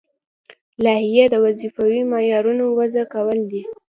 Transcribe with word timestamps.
لایحه 0.83 1.25
د 1.33 1.35
وظیفوي 1.45 2.01
معیارونو 2.11 2.63
وضع 2.79 3.03
کول 3.13 3.39
دي. 3.51 3.61